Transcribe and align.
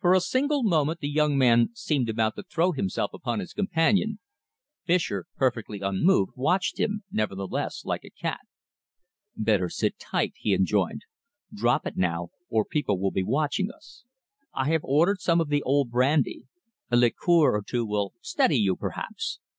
For 0.00 0.14
a 0.14 0.20
single 0.22 0.62
moment 0.62 1.00
the 1.00 1.10
young 1.10 1.36
man 1.36 1.72
seemed 1.74 2.08
about 2.08 2.36
to 2.36 2.42
throw 2.42 2.72
himself 2.72 3.12
upon 3.12 3.38
his 3.38 3.52
companion, 3.52 4.18
Fischer, 4.86 5.26
perfectly 5.36 5.80
unmoved, 5.82 6.32
watched 6.36 6.80
him, 6.80 7.04
nevertheless, 7.12 7.84
like 7.84 8.02
a 8.02 8.08
cat. 8.08 8.40
"Better 9.36 9.68
sit 9.68 9.98
tight," 9.98 10.32
he 10.36 10.54
enjoined. 10.54 11.02
"Drop 11.54 11.86
it 11.86 11.98
now 11.98 12.30
or 12.48 12.64
people 12.64 12.98
will 12.98 13.10
be 13.10 13.22
watching 13.22 13.70
us. 13.70 14.04
I 14.54 14.70
have 14.70 14.84
ordered 14.84 15.20
some 15.20 15.38
of 15.38 15.50
the 15.50 15.62
old 15.64 15.90
brandy. 15.90 16.44
A 16.90 16.96
liqueur 16.96 17.52
or 17.54 17.62
two 17.62 17.84
will 17.84 18.14
steady 18.22 18.56
you, 18.56 18.74
perhaps. 18.74 19.38